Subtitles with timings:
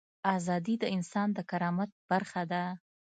[0.35, 2.63] ازادي د انسان د کرامت برخه ده.